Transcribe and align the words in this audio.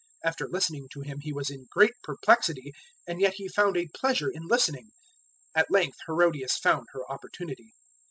After 0.25 0.47
listening 0.49 0.87
to 0.93 1.01
him 1.01 1.19
he 1.19 1.31
was 1.31 1.51
in 1.51 1.67
great 1.69 1.93
perplexity, 2.01 2.73
and 3.05 3.21
yet 3.21 3.35
he 3.35 3.47
found 3.47 3.77
a 3.77 3.85
pleasure 3.95 4.31
in 4.33 4.47
listening. 4.47 4.85
006:021 5.55 5.61
At 5.61 5.71
length 5.71 5.97
Herodias 6.07 6.57
found 6.57 6.87
her 6.93 7.03
opportunity. 7.07 7.75